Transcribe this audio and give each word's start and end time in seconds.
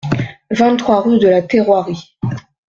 vingt-trois 0.49 1.01
rue 1.01 1.19
de 1.19 1.27
la 1.27 1.43
Terroirie 1.43 2.15